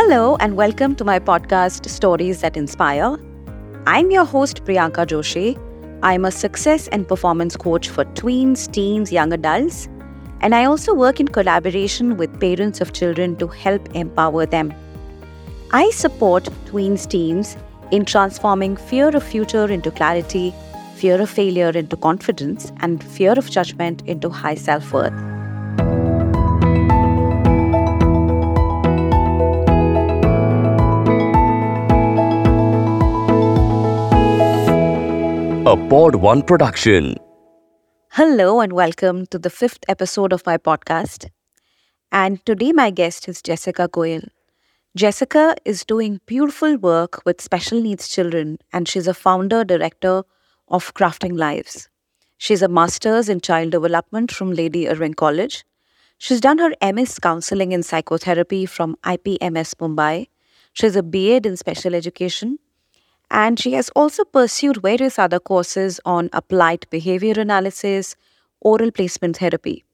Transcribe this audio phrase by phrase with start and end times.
[0.00, 3.18] Hello, and welcome to my podcast, Stories That Inspire.
[3.84, 5.58] I'm your host, Priyanka Joshi.
[6.04, 9.88] I'm a success and performance coach for tweens, teens, young adults,
[10.40, 14.72] and I also work in collaboration with parents of children to help empower them.
[15.72, 17.56] I support tweens teams
[17.90, 20.54] in transforming fear of future into clarity,
[20.94, 25.37] fear of failure into confidence, and fear of judgment into high self worth.
[35.68, 37.14] A Pod One production.
[38.12, 41.28] Hello, and welcome to the fifth episode of my podcast.
[42.10, 44.26] And today, my guest is Jaisika Goyal.
[44.96, 50.22] Jaisika is doing beautiful work with special needs children, and she's a founder director
[50.68, 51.90] of Crafting Lives.
[52.38, 55.66] She's a master's in child development from Lady Irwin College.
[56.16, 60.28] She's done her MS counseling in psychotherapy from IPMS Mumbai.
[60.72, 62.58] She's a BA in special education
[63.30, 68.16] and she has also pursued various other courses on applied behavior analysis,
[68.60, 69.84] oral placement therapy.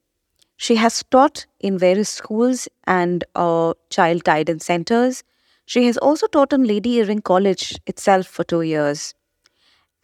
[0.56, 5.24] She has taught in various schools and uh, child guidance centers.
[5.66, 9.14] She has also taught in Lady Irwin College itself for two years.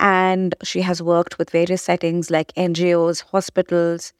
[0.00, 4.12] And she has worked with various settings like NGOs, hospitals,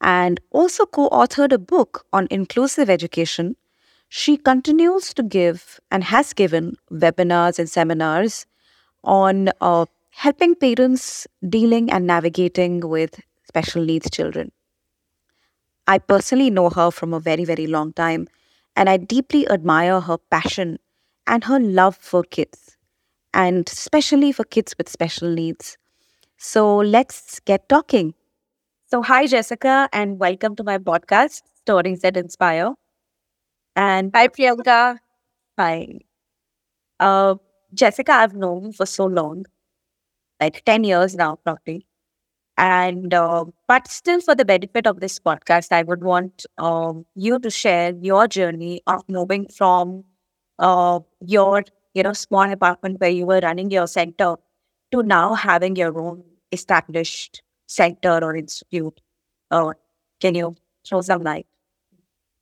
[0.00, 3.56] and also co authored a book on inclusive education.
[4.08, 8.46] She continues to give and has given webinars and seminars
[9.04, 14.52] on uh, helping parents dealing and navigating with special needs children.
[15.86, 18.28] I personally know her from a very, very long time,
[18.76, 20.78] and I deeply admire her passion
[21.26, 22.76] and her love for kids,
[23.34, 25.78] and especially for kids with special needs.
[26.38, 28.14] So let's get talking.
[28.86, 32.74] So, hi, Jaisika, and welcome to my podcast, Stories That Inspire.
[33.76, 34.98] And hi, Priyanka.
[35.58, 36.00] Hi.
[36.98, 37.36] Uh,
[37.74, 39.44] Jaisika, I've known for so long,
[40.40, 41.86] like 10 years now, probably.
[42.58, 47.38] And, uh, but still, for the benefit of this podcast, I would want um, you
[47.40, 50.04] to share your journey of moving from
[50.58, 54.36] uh, your, you know, small apartment where you were running your center
[54.92, 59.00] to now having your own established center or institute.
[59.50, 59.72] Uh,
[60.20, 60.56] can you
[60.86, 61.46] throw some light?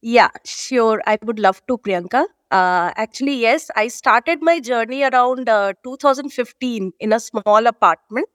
[0.03, 1.03] Yeah, sure.
[1.07, 2.27] I would love to, Priyanka.
[2.51, 8.29] Uh, actually, yes, I started my journey around uh, 2015 in a small apartment.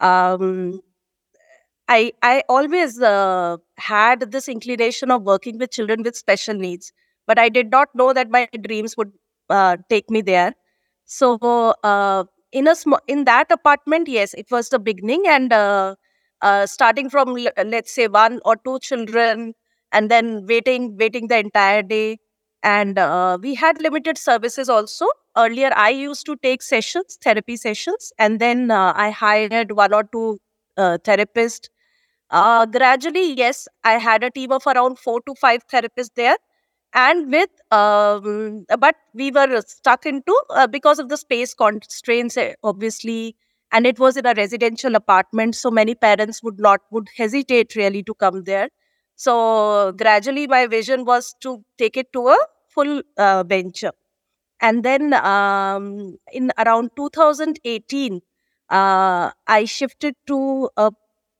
[0.00, 0.82] Um,
[1.88, 6.92] I I always uh, had this inclination of working with children with special needs,
[7.26, 9.12] but I did not know that my dreams would
[9.50, 10.54] uh, take me there.
[11.04, 11.36] So
[11.84, 15.94] uh, in a sm- in that apartment, yes, it was the beginning, and uh,
[16.66, 19.54] starting from let's say one or two children,
[19.92, 22.18] and then waiting waiting the entire day
[22.64, 25.06] and uh, we had limited services also.
[25.36, 30.04] Earlier i used to take sessions therapy sessions and then uh, i hired one or
[30.04, 30.38] two
[30.76, 31.68] uh, therapists.
[32.30, 36.36] Uh, gradually yes i had a team of around four to five therapists there.
[36.94, 42.54] And with um, but we were stuck into uh, because of the space constraints eh,
[42.64, 43.36] obviously
[43.72, 48.02] and it was in a residential apartment so many parents would not would hesitate really
[48.04, 48.68] to come there.
[49.16, 52.38] So gradually my vision was to take it to a
[52.74, 53.92] full uh, venture.
[54.60, 58.20] And then um, in around 2018,
[58.70, 60.92] uh, I shifted to a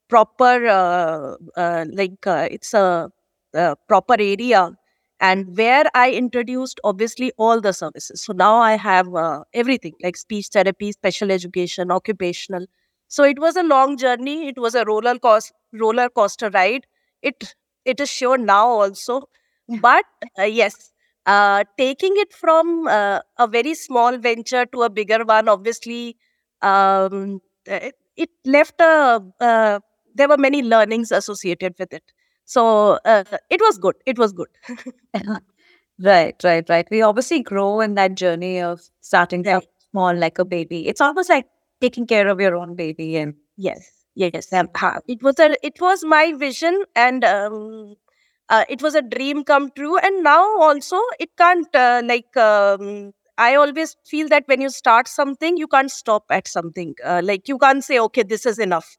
[0.09, 3.11] proper, uh, uh like uh, it's a,
[3.55, 4.73] a, proper area,
[5.21, 8.23] and where I introduced obviously all the services.
[8.23, 12.67] So now I have uh, everything like speech therapy, special education, occupational.
[13.09, 14.49] So it was a long journey.
[14.49, 16.87] It was a roller coaster, roller coaster ride.
[17.23, 19.29] It it is sure now also,
[19.81, 20.05] but
[20.39, 20.93] yes,
[21.27, 26.17] uh, taking it from uh, a very small venture to a bigger one, obviously,
[26.63, 29.23] um, it, it, left a.
[29.41, 29.81] Uh,
[30.15, 32.13] there were many learnings associated with it.
[32.45, 33.97] So uh, it was good.
[34.07, 34.49] It was good.
[35.99, 36.87] right, right, right.
[36.91, 39.61] We obviously grow in that journey of starting yeah.
[39.91, 40.87] small, like a baby.
[40.87, 41.47] It's almost like
[41.81, 43.17] taking care of your own baby.
[43.17, 45.57] And yes, yes, it was a.
[45.67, 47.97] It was my vision, and um,
[48.49, 49.99] uh, it was a dream come true.
[49.99, 55.09] And now also it can't uh, like um, i always feel that when you start
[55.09, 56.95] something you can't stop at something.
[57.05, 58.97] Uh, like you can't say okay this is enough.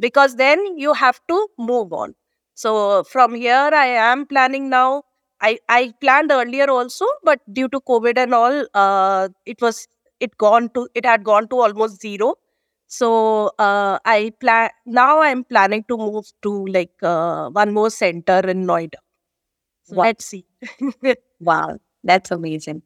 [0.00, 2.14] Because then you have to move on.
[2.54, 5.02] So from here i am planning now.
[5.40, 9.86] I i planned earlier also but due to covid and all uh, it was
[10.18, 12.34] it gone to it had gone to almost zero
[12.88, 15.20] so uh, I plan now.
[15.22, 18.96] I'm planning to move to like uh, one more center in Noida.
[19.84, 20.04] So wow.
[20.04, 20.46] let's see.
[21.40, 22.82] wow, that's amazing.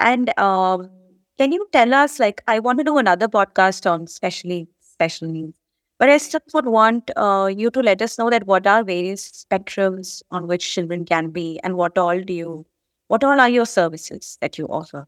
[0.00, 0.90] And um,
[1.38, 5.54] can you tell us, like, I want to do another podcast on specially special needs,
[5.98, 9.46] but I still would want uh, you to let us know that what are various
[9.46, 12.66] spectrums on which children can be, and what all do you,
[13.08, 15.06] what all are your services that you offer?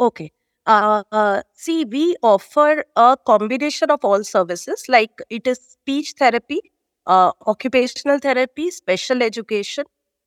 [0.00, 0.32] Okay.
[0.66, 6.60] Uh, uh, see, we offer a combination of all services, like it is speech therapy,
[7.06, 9.84] uh, occupational therapy, special education,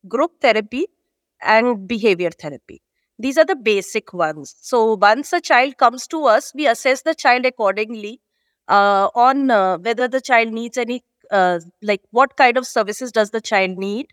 [0.08, 0.86] group therapy,
[1.42, 2.80] and behavior therapy.
[3.18, 4.54] These are the basic ones.
[4.62, 8.20] So once a child comes to us, we assess the child accordingly
[8.66, 13.30] uh, on uh, whether the child needs any, uh, like what kind of services does
[13.30, 14.06] the child need.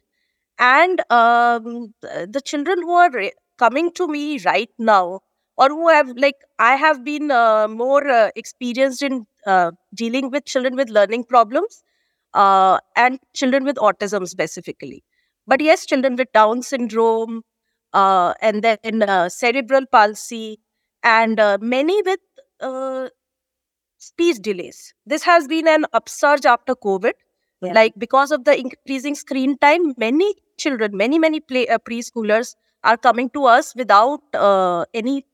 [0.60, 5.22] And um, the children who are re- coming to me right now,
[5.58, 10.46] or who have like I have been uh, more uh, experienced in uh, dealing with
[10.46, 11.84] children with learning problems
[12.34, 15.04] uh, and children with autism specifically.
[15.46, 17.44] But yes, children with Down syndrome
[17.94, 20.60] uh, and then uh, cerebral palsy
[21.04, 22.20] and uh, many with
[22.60, 23.10] uh,
[23.98, 24.94] speech delays.
[25.06, 27.14] This has been an upsurge after COVID.
[27.62, 27.74] Yeah.
[27.74, 32.98] Like because of the increasing screen time, many children, many many play, uh, preschoolers are
[32.98, 35.26] coming to us without uh, any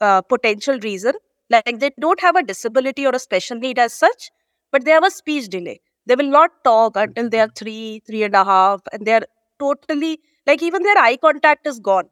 [0.00, 1.12] uh, potential reason.
[1.50, 4.30] Like they don't have a disability or a special need as such,
[4.70, 5.80] but they have a speech delay.
[6.06, 9.26] They will not talk until they are three, three and a half, and they are
[9.58, 12.08] totally like even their eye contact is gone.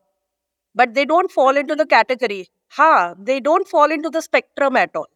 [0.75, 2.49] But they don't fall into the category.
[2.73, 3.15] Ha!
[3.19, 5.09] They don't fall into the spectrum at all.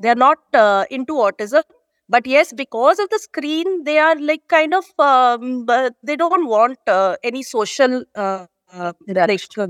[0.00, 1.62] They are not uh, into autism.
[2.08, 5.66] But yes, because of the screen, they are like kind of um,
[6.02, 8.92] they don't want uh, any social uh, uh,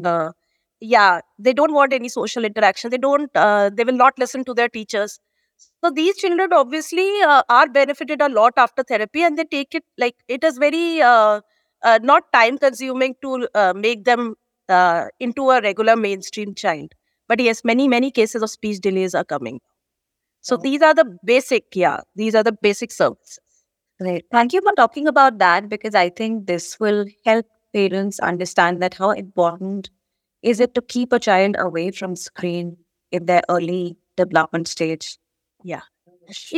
[0.04, 0.32] uh,
[0.80, 2.90] yeah they don't want any social interaction.
[2.90, 5.18] They don't uh, they will not listen to their teachers.
[5.84, 9.84] So these children obviously uh, are benefited a lot after therapy and they take it
[9.98, 11.40] like it is very uh,
[11.82, 14.34] uh, not time consuming to uh, make them
[14.68, 16.92] uh, into a regular mainstream child.
[17.28, 19.60] But yes many many cases of speech delays are coming.
[20.40, 20.60] So Oh.
[20.62, 23.38] these are the basic yeah these are the basic services.
[24.00, 24.26] Great.
[24.30, 28.94] Thank you for talking about that because I think this will help parents understand that
[28.94, 29.90] how important
[30.46, 32.76] is it to keep a child away from screen
[33.12, 35.18] in their early development stage.
[35.64, 35.82] Yeah.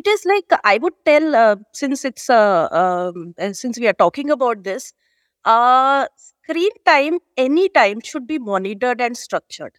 [0.00, 3.99] it is like i would tell uh, since it's uh, um, uh, since we are
[4.02, 4.87] talking about this
[5.55, 9.75] uh, screen time any time should be monitored and structured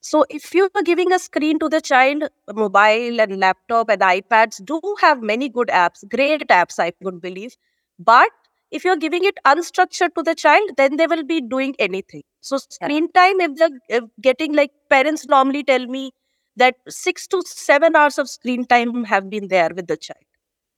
[0.00, 2.24] so if you are giving a screen to the child
[2.54, 7.56] mobile and laptop and ipads do have many good apps great apps i would believe
[7.98, 8.30] but
[8.70, 12.58] if you're giving it unstructured to the child then they will be doing anything so
[12.58, 16.10] screen time if they're if getting like parents normally tell me
[16.56, 20.24] that six to seven hours of screen time have been there with the child.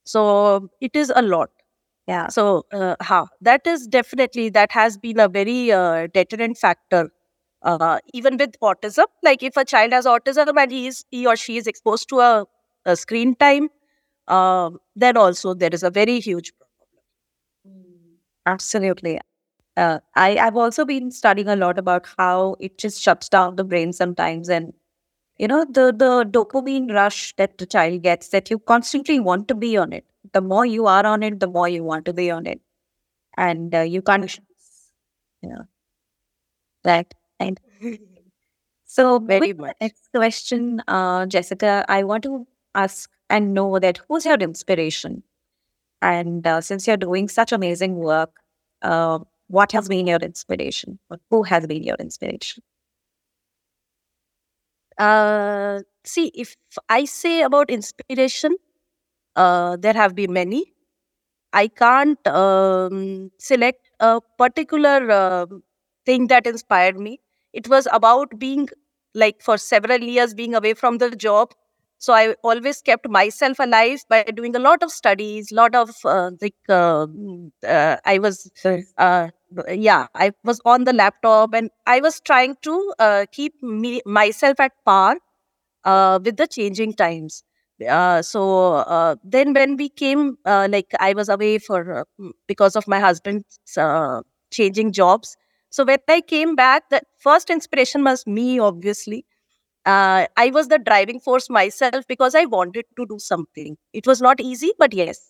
[0.04, 1.50] So it is a lot.
[2.06, 2.28] Yeah.
[2.28, 7.10] So uh, ha, that is definitely that has been a very uh, deterrent factor.
[7.62, 11.37] Uh, even with autism, like if a child has autism and he is he or
[11.37, 12.46] she is exposed to a,
[12.87, 13.69] a screen time,
[14.28, 16.69] um, then also there is a very huge problem.
[18.50, 19.19] Absolutely.
[19.76, 23.64] Uh, I, I've also been studying a lot about how it just shuts down the
[23.64, 24.75] brain sometimes and
[25.38, 29.55] you know the the dopamine rush that the child gets that you constantly want to
[29.56, 32.31] be on it the more you are on it the more you want to be
[32.31, 32.61] on it
[33.38, 34.38] and uh, you can't
[35.43, 35.64] you know
[36.85, 37.61] that and
[38.85, 39.76] so Very much.
[39.80, 45.23] next question uh, jaisika i want to ask and know that who's your inspiration
[46.02, 48.39] and uh, since you're doing such amazing work
[48.82, 49.18] uh,
[49.49, 52.62] what has been your inspiration or who has been your inspiration
[54.99, 56.56] Uh, see, if
[56.88, 58.56] I say about inspiration,
[59.37, 60.75] uh, there have been many.
[61.52, 65.62] I can't um, select a particular um
[66.06, 67.20] thing that inspired me.
[67.52, 68.68] It was about being
[69.14, 71.52] like for several years being away from the job.
[72.00, 76.33] So I always kept myself alive by doing a lot of studies, lot of uh,
[76.42, 77.07] like uh,
[77.66, 78.50] uh, I was
[78.99, 79.28] uh,
[79.69, 84.61] yeah i was on the laptop and i was trying to uh, keep me myself
[84.61, 85.16] at par
[85.85, 87.45] uh, with the changing times.
[87.88, 92.76] Uh, so uh, then when we came uh, like i was away for uh, because
[92.76, 94.21] of my husband's uh,
[94.52, 95.37] changing jobs.
[95.71, 99.25] So when i came back the first inspiration was me obviously
[99.87, 104.20] uh, i was the driving force myself because i wanted to do something it was
[104.20, 105.20] not easy but yes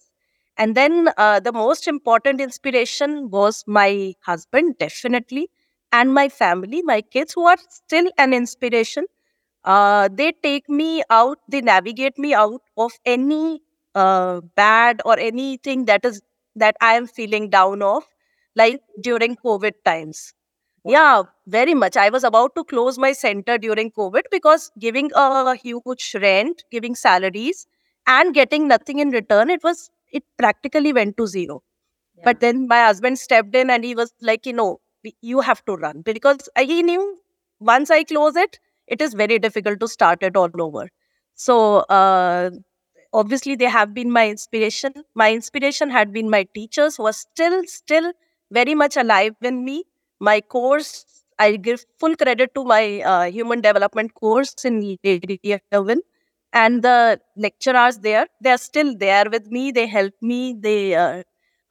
[0.58, 5.48] and then uh, the most important inspiration was my husband, definitely,
[5.92, 9.06] and my family, my kids, who are still an inspiration.
[9.64, 13.62] Uh, they take me out, they navigate me out of any
[13.94, 16.22] uh, bad or anything that is
[16.56, 18.04] that I am feeling down of,
[18.56, 20.34] like during COVID times.
[20.84, 21.96] Yeah, very much.
[21.96, 26.94] I was about to close my center during COVID because giving a huge rent, giving
[26.94, 27.66] salaries,
[28.06, 31.62] and getting nothing in return, it was it practically went to zero.
[32.24, 34.80] But then my husband stepped in and he was like, you know,
[35.22, 37.18] you have to run because he knew
[37.60, 40.90] once I close it, it is very difficult to start it all over.
[41.34, 42.50] So uh,
[43.12, 44.92] obviously they have been my inspiration.
[45.14, 48.12] My inspiration had been my teachers who are still, still
[48.50, 49.84] very much alive in me.
[50.20, 51.06] My course,
[51.38, 54.96] I give full credit to my uh, human development course in
[55.74, 56.02] Irwin.
[56.52, 59.70] And the lecturers there, they are still there with me.
[59.70, 60.54] They help me.
[60.58, 61.22] They uh,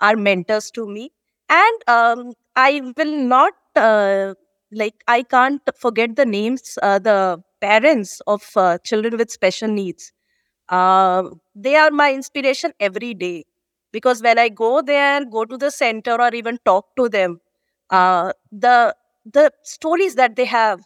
[0.01, 1.11] are mentors to me.
[1.49, 4.35] And um, I will not, uh,
[4.71, 10.13] like, I can't forget the names, uh, the parents of uh, children with special needs.
[10.69, 11.23] Uh,
[11.55, 13.45] they are my inspiration every day
[13.91, 17.41] because when I go there, go to the center, or even talk to them,
[17.89, 20.81] uh, the the stories that they have,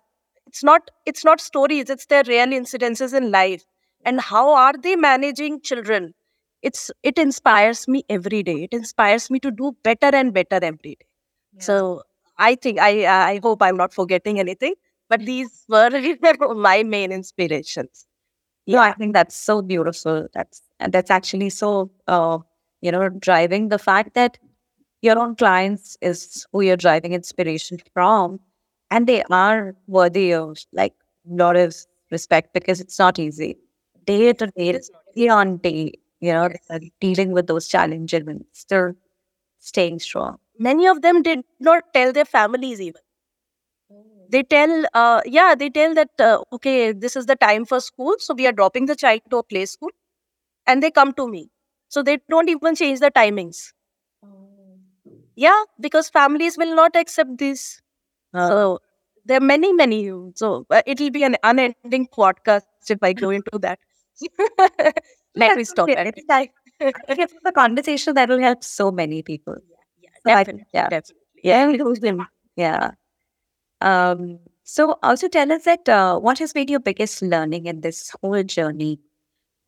[0.48, 3.64] it's not it's not stories, it's their real incidences in life,
[4.06, 6.14] and how are they managing children?
[6.62, 8.64] It's it inspires me every day.
[8.64, 11.08] It inspires me to do better and better every day.
[11.60, 12.04] So
[12.38, 14.76] I think I I hope I'm not forgetting anything,
[15.10, 15.90] but these were
[16.56, 18.08] my main inspirations.
[18.68, 20.28] No, I think that's so beautiful.
[20.34, 22.40] That's and that's actually so uh,
[22.82, 24.38] you know, driving the fact that
[25.04, 28.42] your own clients is who you're driving inspiration from,
[28.92, 30.96] and they are worthy of like
[31.32, 31.76] a lot of
[32.12, 33.58] respect because it's not easy.
[34.06, 34.80] Day to day,
[35.16, 36.50] day on day, you know,
[37.02, 38.94] dealing with those challenges and still
[39.60, 40.40] staying strong.
[40.60, 43.02] Many of them did not tell their families even.
[44.30, 48.16] They tell, uh, yeah, they tell that uh, okay, this is the time for school,
[48.20, 49.92] so we are dropping the child to a play school,
[50.68, 51.52] and they come to me.
[51.90, 53.73] So they don't even change the timings.
[55.36, 57.82] Yeah, because families will not accept this.
[58.34, 58.80] Uh, So
[59.26, 60.12] there are many, many.
[60.36, 63.80] So uh, it will be an unending podcast if I go into that.
[65.36, 65.90] Let me stop.
[65.90, 65.96] okay.
[65.96, 66.08] at.
[66.82, 69.56] I think it's the conversation that will help so many people.
[70.02, 70.90] Yeah, So I- yeah.
[70.90, 71.16] definitely.
[71.44, 71.66] Yeah.
[72.56, 72.92] Yeah.
[73.82, 78.12] Um, so also tell us that uh, what has been your biggest learning in this
[78.22, 79.00] whole journey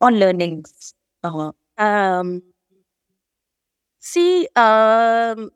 [0.00, 0.94] on learnings?
[1.24, 1.52] uh-huh.
[1.78, 2.42] Um,
[4.06, 5.50] see, um,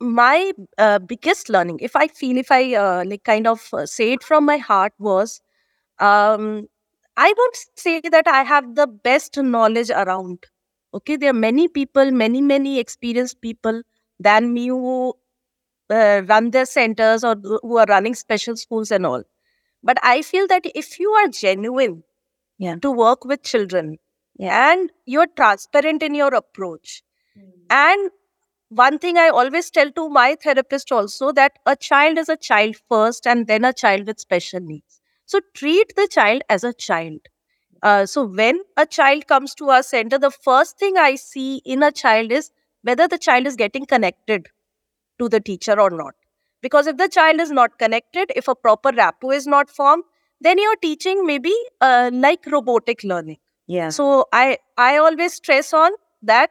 [0.00, 4.12] my uh, biggest learning, if I feel, if I uh, like kind of uh, say
[4.12, 5.40] it from my heart, was
[6.00, 6.68] um,
[7.16, 10.46] I won't say that I have the best knowledge around.
[10.94, 13.82] Okay, there are many people, many, many experienced people
[14.20, 15.14] than me who
[15.90, 19.22] uh, run their centers or who who are running special schools and all.
[19.82, 22.04] But I feel that if you are genuine
[22.58, 22.76] Yeah.
[22.82, 23.98] to work with children
[24.38, 24.72] Yeah.
[24.72, 27.02] and you're transparent in your approach,
[27.70, 28.10] and
[28.68, 32.76] one thing I always tell to my therapist also that a child is a child
[32.88, 35.00] first and then a child with special needs.
[35.26, 37.20] So treat the child as a child.
[37.82, 41.82] Uh, so when a child comes to our center, the first thing I see in
[41.82, 42.50] a child is
[42.82, 44.48] whether the child is getting connected
[45.18, 46.14] to the teacher or not.
[46.62, 50.04] Because if the child is not connected, if a proper rapport is not formed,
[50.40, 53.38] then you're teaching maybe uh, like robotic learning.
[53.66, 53.90] Yeah.
[53.90, 56.50] So I I always stress on that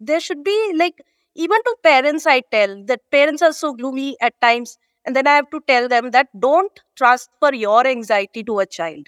[0.00, 1.00] there should be like
[1.34, 5.34] even to parents I tell that parents are so gloomy at times and then I
[5.34, 9.06] have to tell them that don't transfer your anxiety to a child.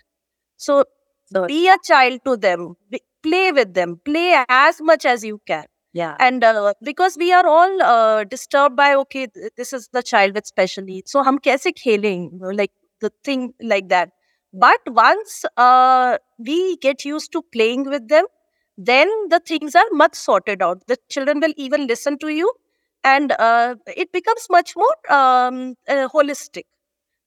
[0.57, 0.85] So
[1.47, 2.77] be a child to them,
[3.23, 6.17] play with them, play as much as you can yeah.
[6.19, 9.27] and uh, because we are all uh, disturbed by okay
[9.57, 12.25] this is the child with special needs so hum kaise kheleng
[12.61, 14.11] like the thing like that
[14.53, 18.27] but once uh, we get used to playing with them
[18.79, 22.53] then the things are much sorted out the children will even listen to you
[23.05, 26.65] and uh, it becomes much more um, uh, holistic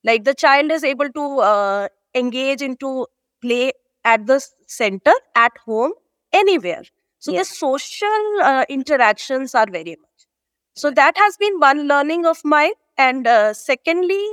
[0.04, 3.08] like the child is able to uh, engage into
[3.42, 3.72] play
[4.04, 5.94] at the center at home
[6.34, 6.84] anywhere
[7.20, 7.40] so Yeah.
[7.42, 10.22] the social uh, interactions are very much.
[10.76, 12.74] So that has been one learning of mine.
[12.98, 14.26] And uh, secondly,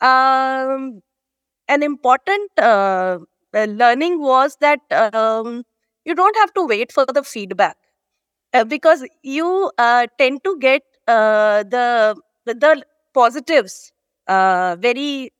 [0.00, 1.02] um,
[1.68, 3.18] an important uh,
[3.54, 5.64] learning was that um,
[6.10, 7.76] you don't have to wait for the feedback
[8.52, 12.82] uh, because you uh, tend to get uh, the the
[13.14, 13.92] positives
[14.28, 15.32] uh, very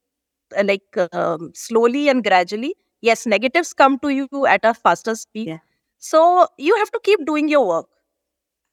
[0.57, 2.75] uh, like um, slowly and gradually.
[3.03, 5.49] Yes, negatives come to you at a faster speed.
[5.49, 5.59] Yeah.
[5.99, 7.87] So you have to keep doing your work.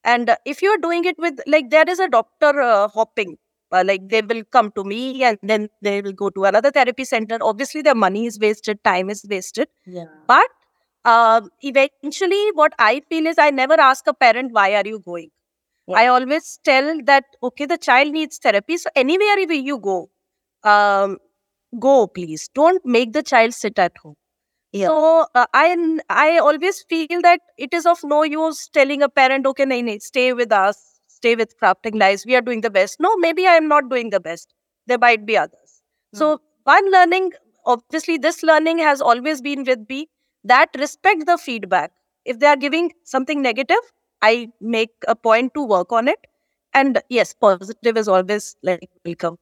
[0.03, 3.37] And uh, if you're doing it with, like, there is a doctor uh, hopping,
[3.71, 7.03] uh, like, they will come to me and then they will go to another therapy
[7.03, 7.37] center.
[7.41, 9.67] Obviously, their money is wasted, time is wasted.
[9.85, 10.05] Yeah.
[10.27, 10.47] But
[11.07, 15.29] um, eventually, what I feel is I never ask a parent, why are you going?
[15.93, 18.77] I always tell that okay, the child needs therapy.
[18.77, 20.09] So anywhere you go,
[20.63, 21.17] um,
[21.79, 22.49] go please.
[22.53, 24.15] Don't make the child sit at home.
[24.73, 24.87] Yeah.
[24.87, 29.45] So uh, I I always feel that it is of no use telling a parent,
[29.47, 32.25] okay, nahi, nahi, stay with us, stay with crafting lives.
[32.25, 32.99] We are doing the best.
[32.99, 34.53] No, maybe I am not doing the best.
[34.87, 35.81] There might be others.
[36.13, 37.33] So one learning,
[37.65, 40.09] obviously, this learning has always been with me
[40.43, 41.91] that respect the feedback.
[42.25, 43.77] If they are giving something negative,
[44.21, 46.19] I make a point to work on it.
[46.73, 49.37] And yes, positive is always like welcome.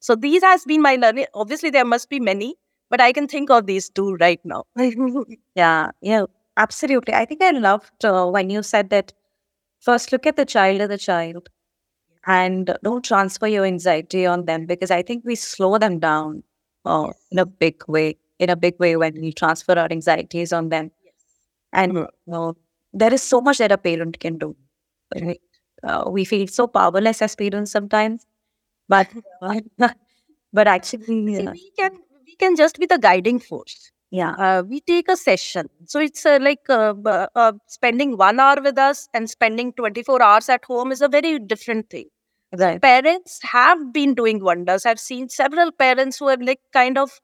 [0.00, 1.26] So these has been my learning.
[1.34, 2.56] Obviously, there must be many,
[2.90, 4.64] but I can think of these two right now.
[5.54, 6.24] Yeah, yeah,
[6.56, 7.14] absolutely.
[7.14, 9.12] I think I loved uh, when you said that
[9.80, 11.48] first look at the child as a child
[12.26, 16.42] and don't transfer your anxiety on them because I think we slow them down
[16.84, 20.68] uh, in a big way, in a big way when we transfer our anxieties on
[20.70, 20.90] them.
[21.72, 22.56] And you know,
[22.92, 24.56] there is so much that a parent can do.
[25.14, 25.40] Right?
[25.82, 28.26] Uh, we feel so powerless as parents sometimes,
[28.88, 29.08] but
[30.52, 33.90] but actually, See, uh, we can we can just be the guiding force.
[34.10, 36.94] yeah, Uh, we take a session, so it's uh, like uh,
[37.34, 41.08] uh, spending one hour with us and spending twenty four hours at home is a
[41.08, 42.06] very different thing.
[42.52, 44.86] right, Parents have been doing wonders.
[44.86, 47.20] I've seen several parents who have like kind of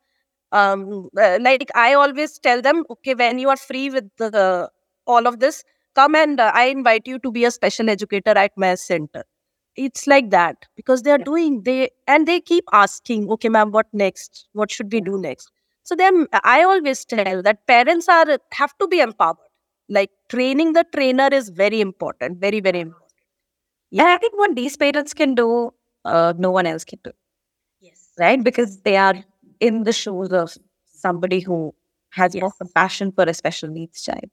[0.61, 4.71] um uh, like I always tell them, okay, when you are free with the,
[5.07, 8.53] all of this, come and uh, I invite you to be a special educator at
[8.57, 9.25] my center.
[9.77, 11.25] It's like that because they are Yeah.
[11.25, 14.49] doing they and they keep asking, okay, ma'am, what next?
[14.53, 15.51] What should we do next?
[15.85, 19.37] So then I always tell that parents are have to be empowered.
[19.89, 23.13] Like training the trainer is very important, very very important.
[23.91, 24.15] yeah.
[24.15, 25.73] I think what these parents can do,
[26.05, 27.13] uh, no one else can do.
[27.81, 28.11] Yes.
[28.19, 28.43] right?
[28.43, 29.15] Because they are
[29.69, 30.57] in the shoes of
[30.87, 31.75] somebody who
[32.21, 32.59] has more Yes.
[32.61, 34.31] compassion for a special needs child.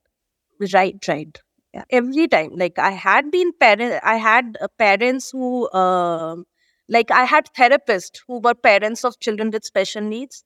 [0.72, 1.38] Right, right.
[1.74, 1.84] Yeah.
[1.90, 6.44] Every time, like I had been parent, I had uh, parents who, um
[6.88, 10.44] like I had therapists who were parents of children with special needs,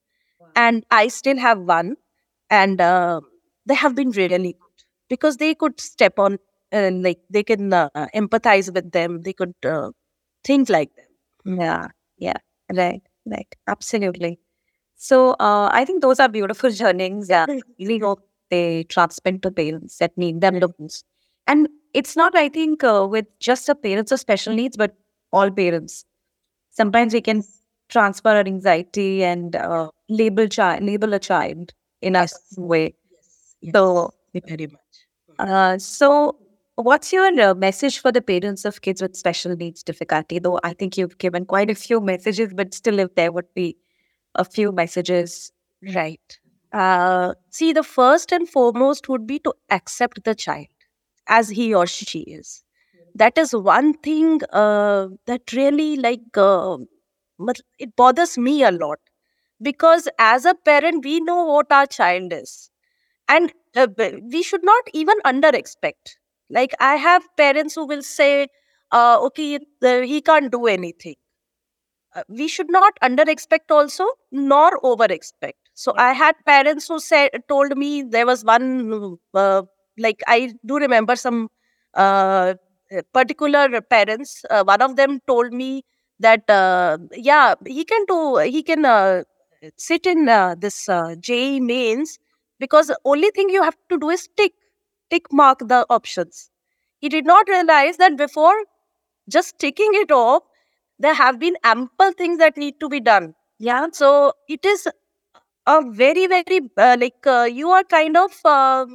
[0.57, 1.97] and I still have one,
[2.51, 3.21] and uh,
[3.67, 6.39] they have been really good because they could step on,
[6.73, 9.91] and like they can uh, empathize with them, they could uh,
[10.45, 11.59] think like them.
[11.61, 12.39] Yeah, yeah,
[12.73, 14.41] right, right, absolutely.
[14.97, 17.29] So uh, I think those are beautiful journeys.
[17.29, 17.47] Yeah,
[17.79, 21.05] really hope they transmit to parents that need them the most.
[21.47, 24.95] And it's not, I think, uh, with just the parents of special needs, but
[25.33, 26.05] all parents.
[26.71, 27.43] Sometimes we can
[27.89, 32.33] transfer our anxiety and uh, label child, label a child in a Yes.
[32.51, 32.95] certain way.
[33.61, 34.11] Yes, So
[34.47, 34.81] very much.
[35.39, 36.37] Uh, so,
[36.77, 40.39] what's your uh, message for the parents of kids with special needs difficulty?
[40.39, 43.77] Though I think you've given quite a few messages, but still, if there would be
[44.37, 45.53] a few messages,
[45.95, 46.39] Right.
[46.73, 50.67] Uh, see, the first and foremost would be to accept the child
[51.29, 52.65] as he or she is.
[53.15, 56.79] That is one thing uh, that really, like, uh,
[57.79, 58.99] it bothers me a lot
[59.63, 62.71] because as a parent, we know what our child is,
[63.29, 63.89] and uh,
[64.33, 66.19] we should not even under expect.
[66.51, 68.49] Like, I have parents who will say,
[68.93, 71.17] uh, "Okay, he can't do anything."
[72.17, 76.99] Uh, we should not under expect also nor over expect so i had parents who
[77.01, 78.69] said told me there was one
[79.35, 79.63] uh,
[80.07, 81.49] like i do remember some
[81.95, 82.55] uh,
[83.13, 85.83] particular parents uh, one of them told me
[86.19, 89.23] that uh, yeah he can do he can uh,
[89.77, 92.19] sit in uh, this uh, JEE mains
[92.59, 94.53] because the only thing you have to do is tick
[95.11, 96.51] tick mark the options.
[96.99, 98.57] He did not realize that before
[99.29, 100.43] just ticking it off
[100.99, 103.35] there have been ample things that need to be done.
[103.59, 104.87] Yeah, so it is
[105.67, 108.87] a very very uh, like uh, you are kind of uh,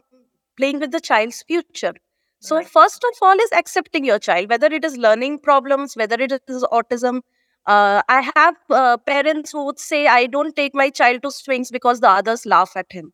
[0.58, 1.94] playing with the child's future.
[2.40, 2.68] So Right.
[2.68, 6.64] first of all is accepting your child whether it is learning problems whether it is
[6.80, 7.22] autism.
[7.68, 11.70] Uh, i have uh, parents who would say i don't take my child to swings
[11.76, 13.14] because the others laugh at him.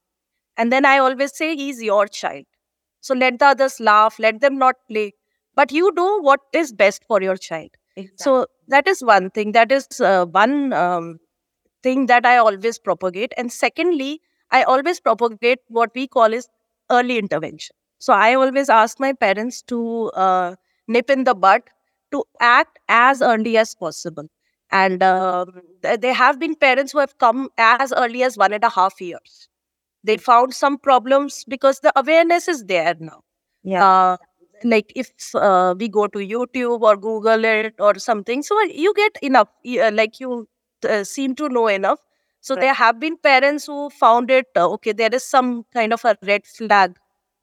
[0.58, 2.46] And then i always say he's your child.
[3.02, 5.14] So let the others laugh let them not play.
[5.56, 7.72] But you do what is best for your child
[8.16, 9.52] so that is one thing.
[9.54, 11.20] That is uh, one um,
[11.84, 13.34] thing that I always propagate.
[13.38, 16.48] And secondly, I always propagate what we call is
[16.92, 17.76] early intervention.
[18.00, 20.56] So I always ask my parents to uh,
[20.88, 21.64] nip in the bud
[22.12, 24.26] to act as early as possible.
[24.72, 28.64] And um, th- there have been parents who have come as early as one and
[28.64, 29.50] a half years.
[30.04, 33.22] They found some problems because the awareness is there now
[33.64, 34.18] yeah, uh,
[34.64, 39.18] like if uh, we go to youtube or google it or something so you get
[39.22, 39.50] enough
[39.82, 40.48] uh, like you
[40.88, 42.00] uh, seem to know enough.
[42.42, 46.06] So there have been parents who found it uh, okay there is some kind of
[46.06, 46.96] a red flag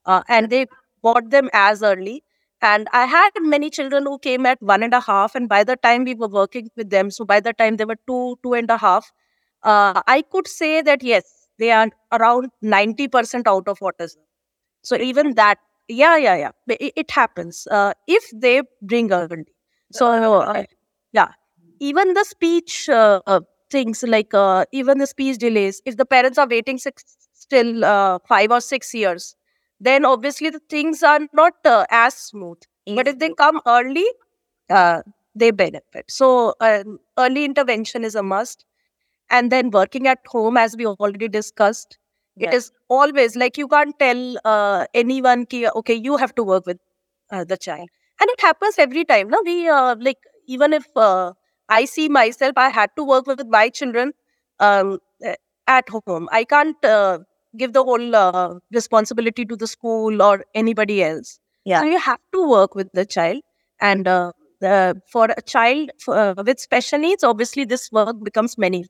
[0.05, 0.67] uh, and they
[1.01, 2.23] bought them as early.
[2.61, 5.75] And I had many children who came at one and a half, and by the
[5.75, 8.69] time we were working with them, so by the time they were two, two and
[8.71, 9.11] a half,
[9.63, 14.17] uh, I could say that yes, they are around 90% out of autism.
[14.83, 19.45] So even that, yeah, yeah, yeah, it, it happens uh, if they bring early.
[19.91, 20.63] So, uh,
[21.11, 21.29] yeah,
[21.79, 26.37] even the speech uh, uh, things like uh, even the speech delays, if the parents
[26.37, 29.35] are waiting six, still uh, five or six years,
[29.79, 32.57] then obviously the things are not uh, as smooth.
[32.87, 34.05] But if they come early,
[34.69, 35.01] uh,
[35.35, 36.05] they benefit.
[36.09, 38.65] So, um, early intervention is a must.
[39.29, 41.97] And then working at home, as we already discussed,
[42.37, 42.53] Yes.
[42.53, 46.77] is always like you can't tell uh, anyone, ki, okay, you have to work with
[47.31, 47.87] uh, the child.
[48.19, 49.29] And it happens every time.
[49.29, 49.41] No?
[49.45, 50.17] We, uh, like,
[50.47, 51.33] even if uh,
[51.69, 54.13] I see myself, I had to work with my children
[54.59, 54.99] um,
[55.67, 56.29] at home.
[56.31, 57.19] I can't uh,
[57.57, 61.39] give the whole uh, responsibility to the school or anybody else.
[61.65, 61.81] Yeah.
[61.81, 63.41] So you have to work with the child.
[63.81, 68.57] And uh, the, for a child for, uh, with special needs, obviously this work becomes
[68.57, 68.85] many.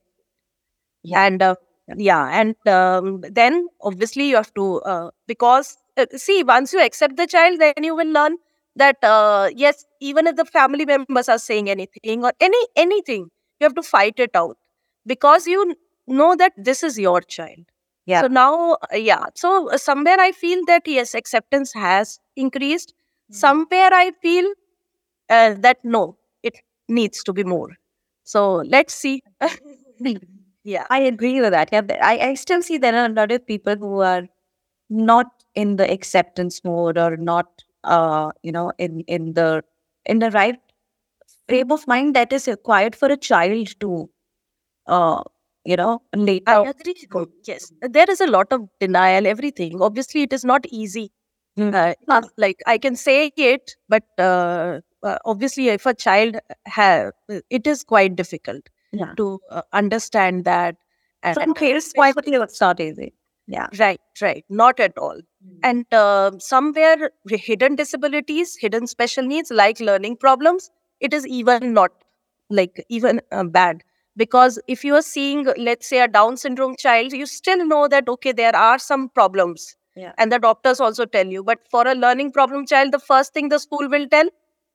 [1.03, 1.25] Yeah.
[1.25, 1.55] And uh,
[1.97, 7.15] yeah, and um, then obviously you have to uh, because uh, see once you accept
[7.17, 8.37] the child, then you will learn
[8.75, 13.65] that uh, yes, even if the family members are saying anything or any anything, you
[13.65, 14.57] have to fight it out
[15.05, 15.75] because you
[16.07, 17.65] know that this is your child.
[18.07, 18.21] Yeah.
[18.21, 19.25] So now, uh, yeah.
[19.35, 22.93] So uh, somewhere I feel that yes, acceptance has increased.
[23.31, 24.51] Somewhere I feel
[25.29, 26.55] uh, that no, it
[26.89, 27.69] needs to be more.
[28.23, 29.23] So let's see.
[30.65, 30.85] yeah.
[30.89, 31.69] I agree with that.
[31.71, 34.23] Yeah, I, I still see there are a lot of people who are
[34.89, 39.63] not in the acceptance mode or not, uh, you know, in in the
[40.05, 40.59] in the right
[41.49, 44.09] frame of mind that is required for a child to,
[44.87, 45.23] uh,
[45.65, 46.43] you know, later.
[46.47, 46.95] I agree.
[47.45, 49.27] Yes, there is a lot of denial.
[49.27, 49.81] Everything.
[49.81, 51.11] Obviously, it is not easy.
[51.59, 51.73] Mm.
[52.09, 57.13] Uh, like I can say it, but uh, uh, obviously, if a child have,
[57.49, 59.13] it is quite difficult Yeah.
[59.17, 60.75] to uh, understand that.
[61.23, 63.13] And Some cases, why would you it's not easy?
[63.47, 63.67] Yeah.
[63.79, 64.43] Right, right.
[64.49, 65.19] Not at all.
[65.63, 71.91] And uh, somewhere hidden disabilities, hidden special needs like learning problems, it is even not
[72.49, 73.83] like even uh, bad.
[74.17, 78.07] Because if you are seeing, let's say, a Down syndrome child, you still know that,
[78.07, 79.75] okay, there are some problems.
[79.95, 80.13] Yeah.
[80.17, 81.43] And the doctors also tell you.
[81.43, 84.29] But for a learning problem child, the first thing the school will tell,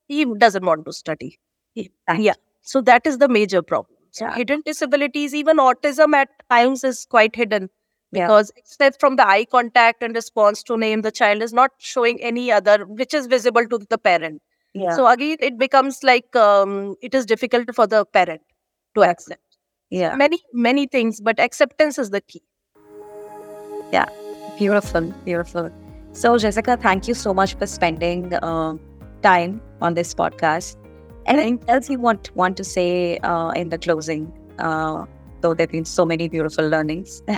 [0.09, 1.38] he doesn't want to study.
[1.76, 2.20] Right.
[2.20, 2.35] Yeah.
[2.62, 3.96] So that is the major problem.
[4.12, 4.35] So Yeah.
[4.35, 7.70] hidden disabilities, even autism at times is quite hidden
[8.12, 8.27] Yeah.
[8.27, 12.20] because except from the eye contact and response to name, the child is not showing
[12.23, 14.42] any other, which is visible to the parent.
[14.75, 14.94] Yeah.
[14.96, 18.42] So again, it becomes like um, it is difficult for the parent
[18.94, 19.59] to accept
[19.90, 20.14] yeah.
[20.16, 22.42] many many things, but acceptance is the key.
[23.92, 24.07] Yeah.
[24.59, 25.70] Beautiful, beautiful.
[26.12, 28.75] So, Jaisika, thank you so much for spending uh,
[29.23, 30.77] time on this podcast.
[31.26, 34.33] Anything else you want want to say uh, in the closing?
[34.59, 35.04] Uh,
[35.40, 37.22] though there've been so many beautiful learnings.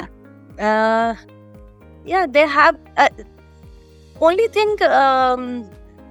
[0.58, 1.14] Uh,
[2.04, 2.78] yeah, they have.
[2.98, 3.08] Uh,
[4.20, 5.64] only thing um,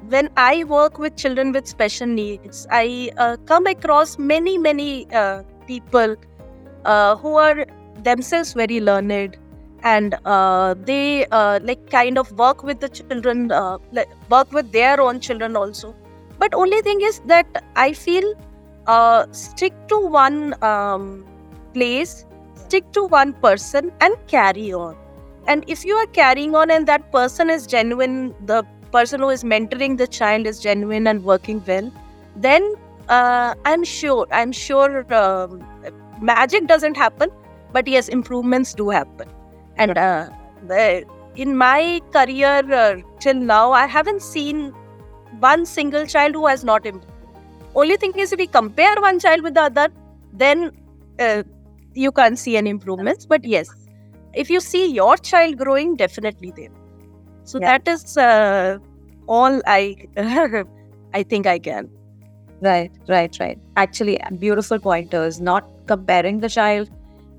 [0.09, 5.43] when I work with children with special needs, I uh, come across many many uh,
[5.67, 6.15] people
[6.85, 7.67] uh, who are
[8.03, 9.37] themselves very learned
[9.83, 14.71] and uh, they uh, like kind of work with the children, uh, like work with
[14.71, 15.95] their own children also.
[16.41, 18.33] But only thing is that I feel
[18.87, 21.25] uh, stick to one um,
[21.73, 22.25] place
[22.71, 24.95] stick to one person and carry on.
[25.47, 29.43] And if you are carrying on and that person is genuine, the person who is
[29.43, 31.91] mentoring the child is genuine and working well,
[32.35, 32.75] then
[33.09, 35.65] uh, I'm sure, I'm sure um,
[36.21, 37.29] magic doesn't happen,
[37.73, 39.27] but yes, improvements do happen.
[39.75, 40.29] And uh,
[41.35, 44.73] in my career uh, till now, I haven't seen
[45.39, 47.07] one single child who has not improved.
[47.75, 49.87] Only thing is, if we compare one child with the other,
[50.33, 50.71] then
[51.19, 51.43] uh,
[51.93, 53.25] you can't see any improvements.
[53.25, 53.69] But yes,
[54.33, 56.69] if you see your child growing, definitely there.
[57.43, 57.77] So Yeah.
[57.77, 58.77] that is uh,
[59.27, 59.95] all I
[61.13, 61.89] I think I can.
[62.61, 63.57] Right, right, right.
[63.75, 65.41] Actually, beautiful pointers.
[65.41, 66.89] Not comparing the child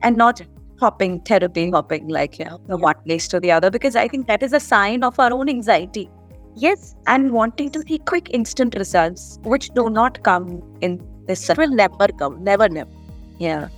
[0.02, 0.40] and not
[0.81, 4.26] hopping, therapy hopping like you know, from one place to the other, because I think
[4.26, 6.11] that is a sign of our own anxiety
[6.55, 11.49] Yes, and wanting to see quick, instant results, which do not come in this.
[11.49, 12.43] it will never come.
[12.45, 12.91] Never, never.
[13.38, 13.69] Yeah,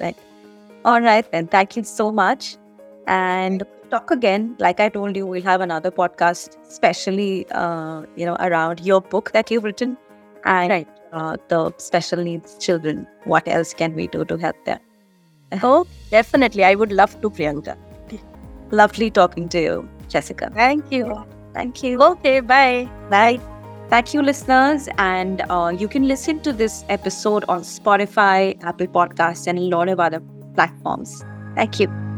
[0.00, 0.16] right.
[0.84, 1.46] All right, then.
[1.48, 2.56] Thank you so much.
[3.06, 4.56] And talk again.
[4.58, 9.32] Like I told you, we'll have another podcast, especially uh, you know around your book
[9.32, 9.96] that you've written
[10.44, 10.88] and Right.
[11.12, 13.06] uh, the special needs children.
[13.24, 14.78] What else can we do to help them?
[15.62, 16.64] Oh, definitely.
[16.64, 17.76] I would love to, Priyanka.
[18.70, 20.52] Lovely talking to you, Jaisika.
[20.54, 21.24] Thank you.
[21.54, 22.02] Thank you.
[22.02, 22.88] Okay, bye.
[23.10, 23.40] Bye.
[23.88, 24.88] Thank you, listeners.
[24.98, 29.88] And uh, you can listen to this episode on Spotify, Apple Podcasts, and a lot
[29.88, 30.20] of other
[30.54, 31.24] platforms.
[31.54, 32.13] Thank you.